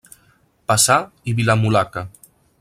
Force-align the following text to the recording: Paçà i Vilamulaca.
Paçà 0.71 0.97
i 1.33 1.37
Vilamulaca. 1.41 2.07